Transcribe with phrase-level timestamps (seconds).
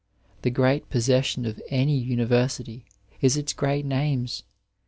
[0.41, 2.85] The great possession of any University
[3.21, 4.41] is its great names.